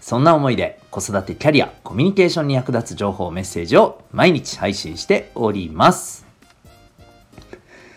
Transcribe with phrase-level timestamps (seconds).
[0.00, 6.26] そんな思いで子育てキャリア、コミュニケーションに役立つ情報、メッセージを毎日配信しております。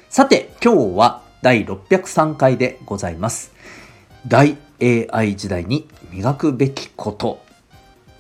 [0.10, 3.54] さて、今日は第603回でございます。
[4.28, 7.42] 大 AI 時代に磨くべきこと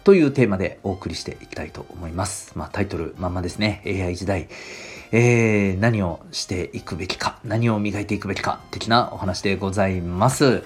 [0.03, 2.53] というテーマでお送りしていきたいと思います。
[2.55, 3.81] まあタイトルまんまですね。
[3.85, 4.47] AI 時代。
[5.13, 10.63] えー、何をしていくべきか、何を磨いていくべきか、的なお話でございます。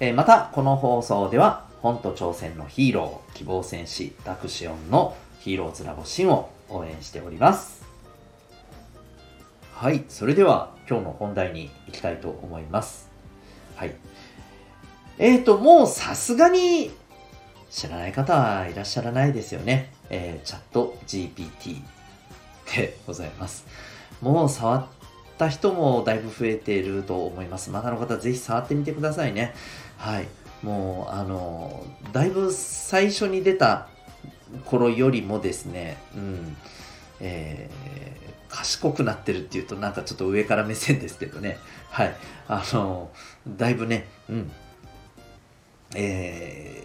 [0.00, 7.84] えー、また、この放送では、本と挑戦のヒーロー、希望戦士、ダクシオンのヒーローズラボシンを応援しております。
[9.74, 13.10] はい、それでは今日の本題に行きたいと思います。
[13.74, 13.96] はい。
[15.18, 16.92] えーと、もうさすがに
[17.68, 19.92] 知らない方はいらっしゃらないですよね。
[20.08, 21.82] えー、チャット GPT
[22.76, 23.66] でございます。
[24.20, 24.86] もう触っ
[25.36, 27.70] た人もだいぶ増えていると思います。
[27.70, 29.52] まだの方ぜひ触ってみてくださいね。
[29.98, 30.28] はい。
[30.62, 33.88] もうあのだいぶ最初に出た
[34.64, 36.56] 頃よりもですね、うん
[37.20, 41.58] えー、賢くなってるっていうとなんかちょっと上から目線ですけどね。
[41.90, 42.14] はい。
[42.48, 43.10] あの
[43.48, 44.52] だいぶねうん
[45.94, 46.84] え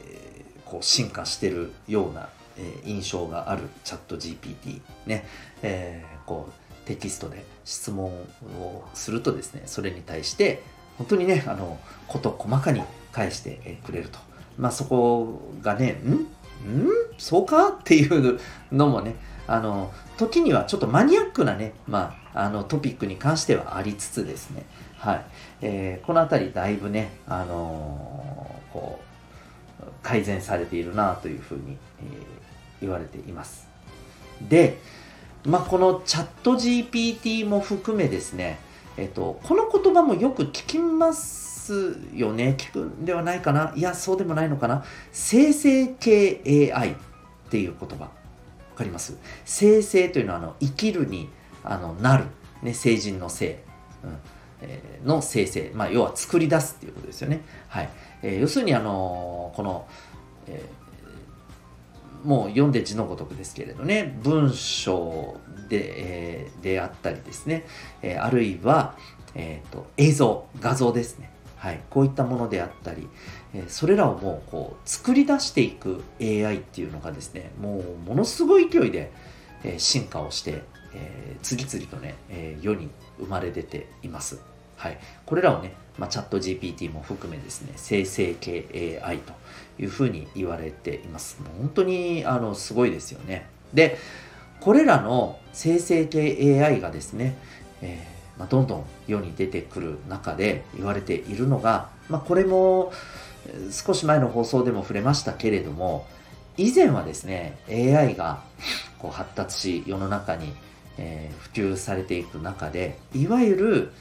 [0.66, 5.26] ー、こう進化してるような、えー、印象があるチャット GPT ね、
[5.62, 8.12] えー、こうテキストで質問
[8.60, 10.64] をするとですねそれに対して
[10.98, 14.20] 本当にねあの事細かに返してくれると。
[14.58, 16.12] まあそこがね、ん？
[16.14, 16.28] ん？
[17.18, 17.70] そうか？
[17.70, 18.40] っていう
[18.72, 19.16] のもね、
[19.48, 24.66] あの、時にはちょっとマニアックなね、まあ、あのトピックに関してはありつつですね、
[24.98, 25.26] はい。
[25.62, 32.08] えー、このあたりだいぶね、あのー、こう、改善されているなというふうに、えー、
[32.82, 33.68] 言われています。
[34.42, 34.80] で、
[35.46, 38.60] まあ、このチャット GPT も含めですね、
[38.98, 42.56] えっと、この言葉もよく聞きますますよね。
[42.58, 43.74] 聞くんではないかな。
[43.76, 44.86] いや、そうでもないのかな。
[45.12, 46.96] 生成系 AI っ
[47.50, 48.06] ていう言葉。
[48.06, 48.12] わ
[48.76, 49.18] かります？
[49.44, 51.30] 生成というのはあの生きるに
[51.64, 52.26] あのなる、
[52.62, 53.64] ね、成人の性、
[54.04, 54.18] うん
[54.62, 57.42] えー、の生成、まあ、要は作り出すっていうことですよね。
[57.70, 57.90] はい
[58.22, 59.88] えー、要するにあのこの、
[60.48, 65.38] えー、もう読んで字のごとくですけれどね文章
[65.70, 67.66] で,、えー、であったりですね、
[68.04, 68.96] えー、あるいは、
[69.34, 73.08] えーと映像画像ですねはい、こういったものであったり、
[73.54, 79.12] えそれらをもうこう作り出していく AI っていうのがですねもうものすごい勢いで、
[79.64, 80.62] え進化をして、
[80.94, 84.40] えー、次々とね、え、世に生まれ出ています。
[84.78, 89.34] はい、これらをね、まあ、チャット GPT も含めですね生成系 AI と
[89.80, 91.42] いうふうに言われています。
[91.42, 93.48] もう本当にあのすごいですよね。
[93.74, 93.98] で
[94.60, 97.36] これらの生成系 AI がですね、
[97.82, 102.92] えーまあ、どんどん世に出てくる中で言われているのが、まあ、これも
[103.72, 106.06] 少し前の放送でも触れましたけれども
[106.58, 108.44] 以前はですね AI が
[109.00, 110.54] こう発達し世の中に、
[110.98, 113.92] えー、普及されていく中でいわゆる、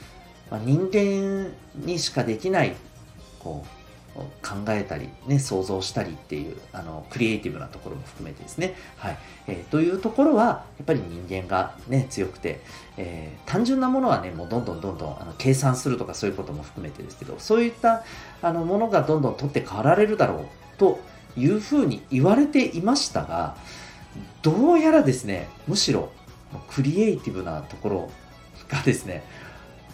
[0.64, 2.76] 人間にしかできない
[3.40, 3.75] こう
[4.42, 12.60] 考えたり、ね、想像したりっていうあのクリエイティブなところも含めてですね、はいえー、というところはやっぱり人間が、ね、強くて、
[12.96, 18.04] えー、単純なものはねもうどんどんどんどんあの計算するとかそういうことも含めてですけどそういった
[18.42, 20.46] あのものがどんどん取って代わられるだろう
[20.78, 21.00] と
[21.36, 23.56] いうふうに言われていましたが
[24.42, 26.10] どうやらですねむしろ
[26.70, 28.10] クリエイティブなところ
[28.68, 29.24] がですね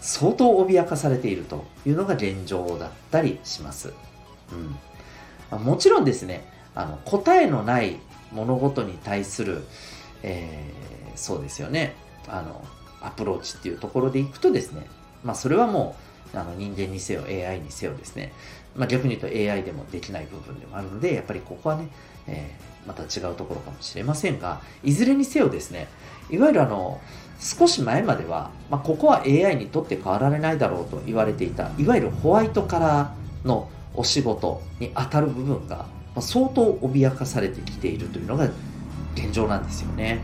[0.01, 3.95] 相当脅かされているというのが現状だったりします。
[4.53, 4.77] うん。
[5.51, 6.45] ま、もちろんですね
[6.75, 7.99] あの答えのない
[8.33, 9.65] 物事に対する、
[10.23, 11.95] えー、そうですよね。
[12.29, 12.65] あの
[13.03, 14.87] アプローチっていうところでいくとですね、
[15.25, 15.97] まあ、それはも
[16.35, 18.33] うあの人間にせよ AI にせよですね、
[18.77, 21.89] まあ、逆に言うと AI でもできない部分でもあるのでやっぱりここはね、
[22.27, 25.89] えー、また違うところかもしれませんがいずれにせよですね
[26.31, 27.01] いわゆるあの
[27.41, 35.87] 少し前までは、まあ、ここは AI にとって変わられないだろうと言われていたいわゆるホワイトカラーのお仕事に当たる部分が
[36.21, 38.51] 相当脅かされてきているというのが
[39.15, 40.21] 現状なんですよね。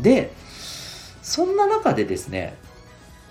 [0.00, 0.32] で、
[1.22, 2.56] そんな中でですね、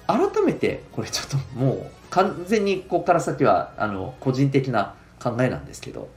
[0.07, 6.09] 改めて、これちょっともう完全にここから先はあの個人的な考えなんですけど、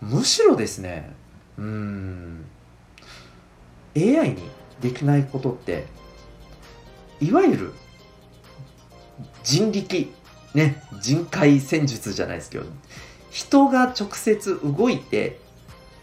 [0.00, 1.14] むしろですね、
[1.56, 2.44] うん
[3.96, 4.36] AI に
[4.80, 5.86] できないことって
[7.20, 7.72] いわゆる
[9.42, 10.12] 人力
[10.54, 12.64] ね人海戦術じゃないですけど
[13.30, 15.38] 人が直接動いて、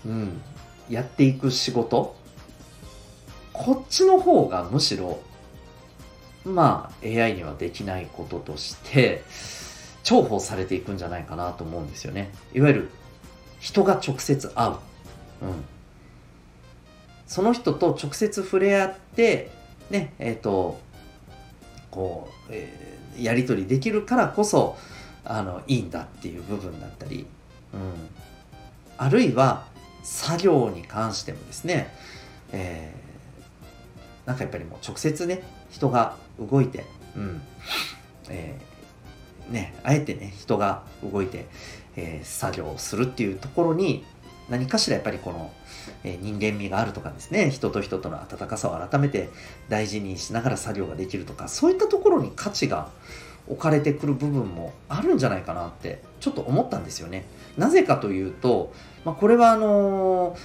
[0.06, 0.42] うん、
[0.90, 2.16] やっていく仕事。
[3.52, 5.22] こっちの方がむしろ
[6.44, 9.24] まあ AI にはできないこととして
[10.04, 12.32] 重宝されていくんじゃないかなと思うんですよね。
[12.54, 12.90] いわゆる
[13.60, 14.78] 人が直接会う、うん、
[17.26, 19.50] その人と直接触れ合って
[19.90, 20.80] ねえっ、ー、と
[21.90, 24.78] こう、えー、やり取りできるからこそ
[25.24, 27.26] あのいいんだっていう部分だったり、
[27.74, 27.80] うん、
[28.98, 29.66] あるいは
[30.04, 31.94] 作業に関してもですね、
[32.52, 36.86] えー、なんかやっぱりもう直接ね人が動いて、
[37.16, 37.42] うん。
[38.30, 41.46] えー、ね、あえてね人が動いて、
[41.96, 44.04] えー、作業をするっていうところに
[44.50, 45.52] 何かしらやっぱりこの、
[46.04, 49.30] え人間味があるとかですね人と人との温かさを改めて
[49.70, 52.90] 大事にしながら作業ができるとかそういったところに価値が
[53.48, 57.26] 置かれてくる部分もあるんじゃないかなってちょっと思ったんですよね。
[57.58, 60.36] なぜかというと、まあ、これはあの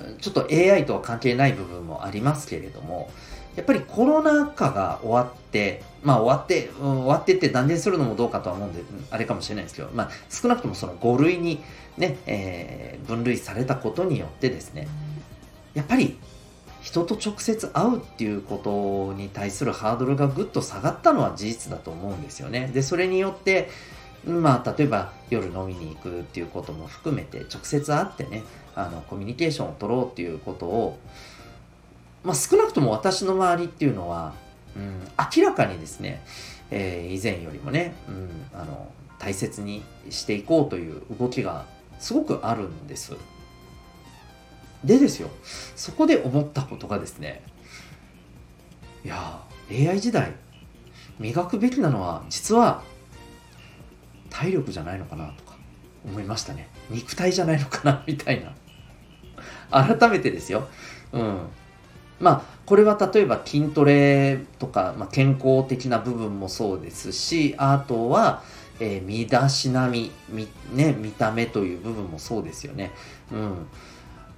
[0.00, 3.10] ー、ちょっと AI とは関係ない部分もありますけれども
[3.58, 11.60] やっぱりコロナ禍が終わってまあ終わって、うん、終わってって断念するのもどうかとは思うんであれかもしれないですけど、まあ、少なくともその5類に
[11.96, 14.86] ね、えー、分類されたことによってですね
[15.74, 16.16] やっぱり
[16.88, 22.70] 人と直接会うっていうことに対するハードルがぐっと下がったのは事実だと思うんですよね。
[22.72, 23.68] で、それによって、
[24.24, 28.42] まあ、例えば夜飲みに行くっていうことも含めて、直接会ってね、
[28.74, 30.98] あの、コミュニケーションを取ろうっていうことを、
[32.24, 34.34] まあ、少なくとも私の周りっていうのは、
[34.76, 35.00] うん、
[35.36, 36.22] 明らかにですね、
[36.70, 41.66] えー、以前よりもね、うん、あの、大切にしていこうという動きが
[41.98, 43.12] すごくあるんです。
[44.84, 45.28] でですよ、
[45.74, 47.42] そこで思ったことがですね、
[49.04, 50.32] いや、AI 時代、
[51.18, 52.82] 磨くべきなのは、実は、
[54.30, 55.56] 体力じゃないのかなとか
[56.04, 56.68] 思いましたね。
[56.90, 58.52] 肉体じゃないのかなみたいな。
[59.70, 60.68] 改めてですよ。
[61.12, 61.40] うん。
[62.20, 68.42] まあ、これは例えば筋トレとか、まあ、健康的な部分もそうですし、あとは、
[68.80, 72.92] えー、身だしなみ、み、ね、見た目という部分もそうですよね。
[73.32, 73.66] うん。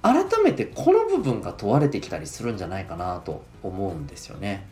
[0.01, 4.65] 改めてこの部分が問われてきたりするんじゃないかなと思うんですよね。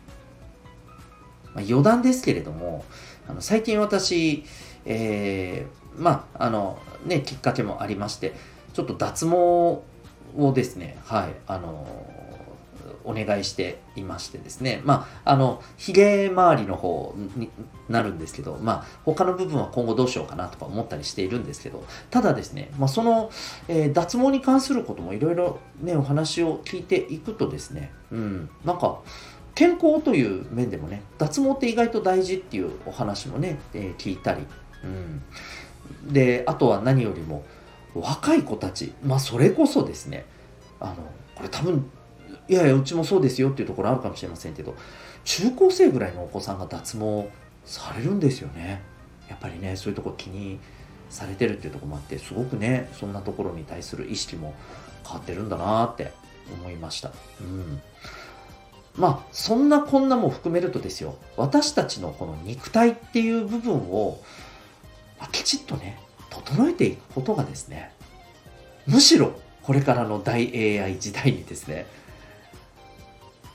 [1.54, 2.84] まあ、余談ですけれども、
[3.28, 4.44] あの最近私、
[4.84, 8.34] えー、まあ、あの、ね、きっかけもありまして、
[8.72, 9.82] ちょっと脱毛
[10.36, 11.86] をですね、はい、あの、
[13.04, 17.50] お願いしていましてですね、まあ、あの、髭周りの方に
[17.88, 23.30] なるんですけど、まあ、他の部分は今後どうしようかなとか思ったりしているんですけど、ただですね、まあ、その、
[23.68, 29.00] えー、脱毛に関することもいろいろね、お話を聞いていくとですね、うん、なんか、
[29.54, 34.46] 健康という面でもね、脱毛って意外と大事っていうお話もね、えー、聞いたり、
[34.84, 36.12] うん。
[36.12, 37.44] で、あとは何よりも、
[37.94, 40.24] 若い子たち、まあ、それこそですね、
[40.78, 40.94] あの、
[41.34, 41.90] これ多分
[42.50, 44.74] いやいやうちもそうですよっていうところあるかもしれませんけど
[45.24, 47.30] 中高生ぐらいのお子さんが脱毛
[47.64, 48.82] されるんですよね。
[49.28, 50.58] やっぱりねそういうとこ気に
[51.10, 54.54] されてるっていうとこもあってすごくねそんなところに対する意識も
[55.04, 56.12] 変わってるんだなって
[56.52, 57.12] 思いました。
[57.40, 57.80] うん。
[58.96, 64.20] まあそんなこんなも含めるとですよ私たちのこの肉体っていう部分を、
[65.20, 67.92] まあ、きちっとね整えていくことがですね
[68.88, 71.86] むしろこれからの大 AI 時代にですね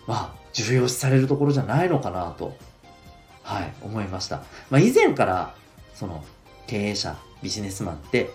[0.07, 2.55] まあ、重要視されるところじゃないのかなと、
[3.43, 4.43] はい、思いました。
[4.69, 5.55] まあ、以前から、
[5.93, 6.23] その、
[6.67, 8.29] 経営者、ビジネスマンって、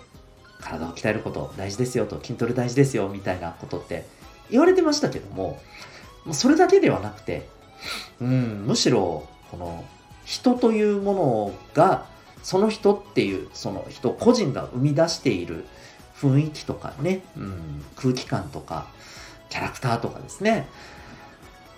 [0.60, 4.06] 体を鍛えること大事ですよと、筋トレ大事ですよ、みたいなことって
[4.50, 5.60] 言われてましたけども、
[6.32, 7.48] それだけではなくて、
[8.20, 9.84] うん、むしろ、この、
[10.24, 12.06] 人というものが、
[12.42, 15.66] その人っていう、その人個人が生み出している
[16.20, 18.86] 雰囲気とかね、うん、空気感とか、
[19.48, 20.68] キャラクターとかですね、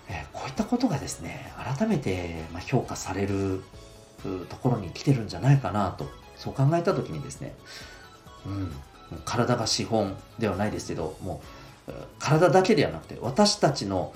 [0.09, 3.63] えこういったことがですね、改めて評価される
[4.49, 7.55] ところに来てるんじゃないかなと、そう考えたときにですね、
[8.45, 8.71] うん、
[9.25, 11.41] 体が資本ではないですけど、も
[11.87, 14.13] う体だけではなくて、私たちの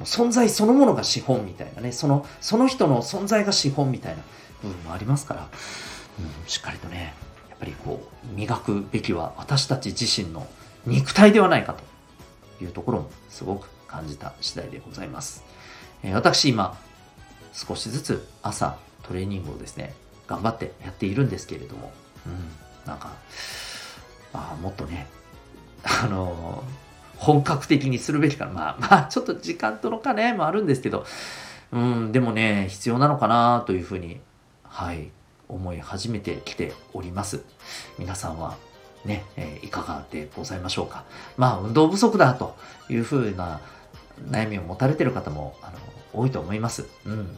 [0.00, 4.22] 存在そのものが資本みたいなね、そのその人の存在が資本みたいな
[4.62, 5.48] 部分もありますから、
[6.18, 7.14] うん、しっかりとね、
[7.48, 10.46] やっぱりこう、磨くべきは私たち自身の
[10.86, 15.42] 肉体ではないかというところもすごく感じた次第でございます。
[16.02, 16.78] えー、私今、
[17.52, 19.94] 少しずつ朝トレーニングをですね、
[20.28, 21.92] 頑張ってやっているんですけれども、
[22.26, 23.12] うん、なんか、
[24.32, 25.08] あもっとね、
[25.82, 28.52] あのー、本格的にするべきかな。
[28.52, 31.04] まあまあ、ちょっと時間との兼ね合いもあるんですけど、
[31.72, 34.20] うん、でもね、必要なのかなというふうに、
[34.62, 35.10] はい、
[35.48, 37.42] 思い始めてきております。
[37.98, 38.56] 皆さんは
[39.04, 41.04] ね、えー、いかがでございましょうか。
[41.36, 42.56] まあ、運動不足だと
[42.88, 43.60] いうふうな
[44.28, 45.78] 悩みを持たれてる方も、あの、
[46.12, 46.86] 多いと思います。
[47.06, 47.36] うん。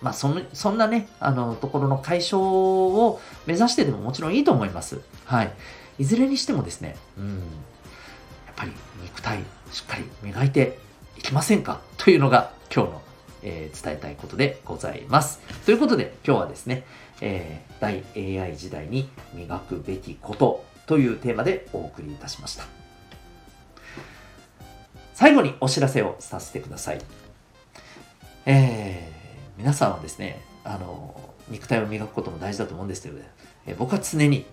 [0.00, 5.00] まあ、その、そんなね、あの、ところの解消を目指してでももちろんいいと思います。
[5.24, 5.52] はい。
[5.98, 7.36] いずれにしてもですね、うん。
[7.36, 10.78] やっぱり肉体しっかり磨いて
[11.16, 11.80] いきませんか？
[11.96, 13.02] というのが今日の、
[13.42, 15.40] えー、伝えたいことでございます。
[15.64, 16.84] ということで今日はですね、
[17.20, 22.83] えー、大 AI 時代に磨くべきことというテーマでお送りいたしました。
[25.14, 26.98] 最後にお知らせをさせてください。
[28.46, 31.14] えー、皆さんはですね、あの、
[31.48, 33.30] 肉体を磨くことも大事だと思うんですけど、ね、
[33.66, 34.44] え僕は常に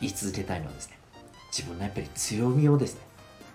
[0.00, 0.98] 言い続けたいのはですね、
[1.52, 3.00] 自分のやっぱり強みをですね、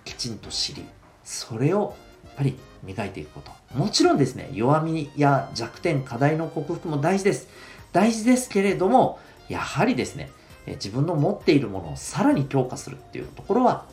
[0.05, 0.85] きちんと知り、
[1.23, 3.51] それをやっぱり磨いていくこと。
[3.75, 7.47] もちろんですね、弱みや弱点、課題の克服も大事です。
[7.91, 10.29] 大事ですけれども、やはりですね、
[10.67, 13.85] 自分の持っているものをさらに強化するっていうところは、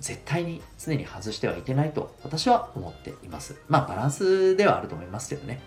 [0.00, 3.56] 絶対に常に外してはいけないと私は思っています。
[3.68, 5.60] まあバランスではあると思いますけどね。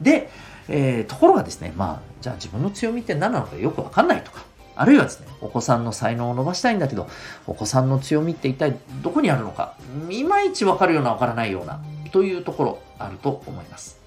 [0.00, 0.30] で、
[0.68, 4.44] えー、ところがですね、まあじゃあ自分の強みって何なのかよくわかんないとか、
[4.76, 7.08] あるいはですね、お子さんの才能を伸ばしたいんだけど、
[7.46, 9.76] お子さんの強みって一体どこにあるのか、
[10.10, 11.80] いまいちわかるようなわからないような、
[12.12, 13.98] というところあると思います。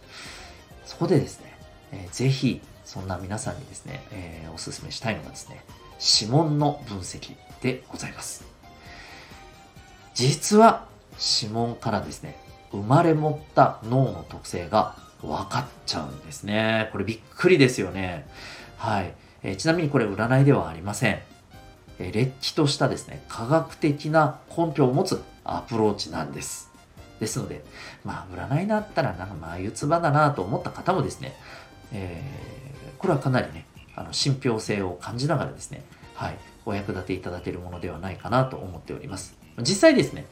[0.86, 1.58] そこでですね、
[1.92, 5.64] えー、ぜひ、そんな皆さんにですね、えー、お勧めしたいのがですね、
[6.22, 8.53] 指紋の分析でございます。
[10.14, 10.86] 実は
[11.42, 12.38] 指紋からですね、
[12.72, 16.90] 生まれ持った脳の特性が分かっちゃうんですね。
[16.92, 18.28] これびっくりですよね。
[18.78, 19.14] はい。
[19.44, 21.20] えちなみにこれ占いではありません。
[22.00, 26.72] えれっきとしたですね、科学的な根拠を持つアプローチなんです。
[27.20, 27.64] ですので、
[28.04, 31.36] まあ、占いだったら、なんか、まあ、四つ葉だなと思った方もですね、
[31.94, 33.66] えー、これはかなりね、
[33.96, 35.84] あの、信憑性を感じながらですね、
[36.16, 39.43] はい、お役立ていただけるものではないかなと思っております。
[39.60, 40.26] 実際ですね、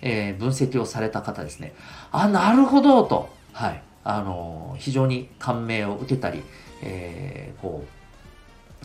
[0.00, 1.74] えー、分析をされた方ですね、
[2.10, 6.42] あ、なるほどと、はい、あのー、非常に感銘を受けたり、
[6.82, 8.02] えー、こう、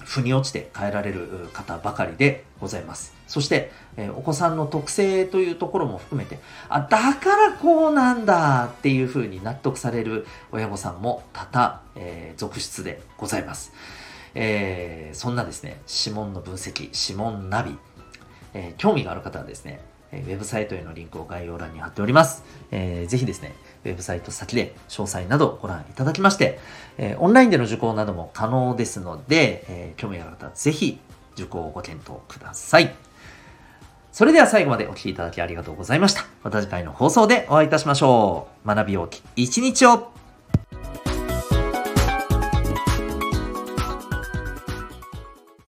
[0.03, 3.13] 腑に落ちて変えられる方ばかりでございます。
[3.27, 13.73] そして、えお子さんの特性というところも含めて、あ、だからこうなんだっていうふうに納得される親御さんも多々、えー、続出でございます。
[14.33, 17.77] えー、そんなですね、指紋の分析、指紋ナビ、
[18.53, 19.79] えー、興味がある方はですね、
[20.13, 22.43] ウェブサイトへのリンクを概要欄に貼っております。
[22.71, 26.59] えー、ぜひですね、ウェブサイト先で詳細などご覧いただきまして、
[26.97, 30.99] えー、オンラインでの受講なども可能ですので、えー、興味がある方はぜひ
[31.33, 32.95] 受講をご検討ください。
[34.11, 36.25] それでは最後までお聴きいただきありがとうございました。
[36.43, 38.67] また次回の放送でお会いいたしましょう。
[38.67, 40.16] 学び大き一日を